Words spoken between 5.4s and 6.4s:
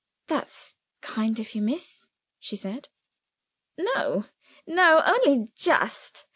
just.